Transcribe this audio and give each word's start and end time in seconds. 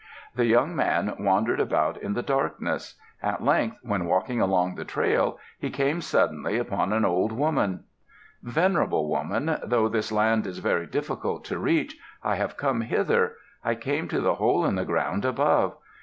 The 0.33 0.47
young 0.47 0.75
man 0.75 1.13
wandered 1.19 1.59
about 1.59 1.95
in 1.97 2.15
the 2.15 2.23
darkness. 2.23 2.95
At 3.21 3.43
length 3.43 3.77
when 3.83 4.07
walking 4.07 4.41
along 4.41 4.73
the 4.73 4.83
trail, 4.83 5.37
he 5.59 5.69
came 5.69 6.01
suddenly 6.01 6.57
upon 6.57 6.91
an 6.91 7.05
old 7.05 7.31
woman. 7.31 7.83
"Venerable 8.41 9.07
woman, 9.07 9.59
though 9.63 9.87
this 9.87 10.11
land 10.11 10.47
is 10.47 10.57
very 10.57 10.87
difficult 10.87 11.45
to 11.45 11.59
reach, 11.59 11.97
I 12.23 12.33
have 12.37 12.57
come 12.57 12.81
hither. 12.81 13.33
I 13.63 13.75
came 13.75 14.07
to 14.07 14.21
the 14.21 14.33
hole 14.33 14.65
in 14.65 14.73
the 14.73 14.85
ground 14.85 15.23
above. 15.23 15.75